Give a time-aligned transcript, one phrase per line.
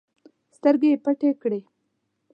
[0.55, 1.61] سترګې يې پټې کړې.